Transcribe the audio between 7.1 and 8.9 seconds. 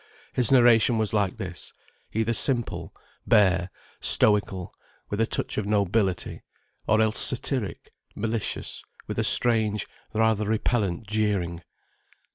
satiric, malicious,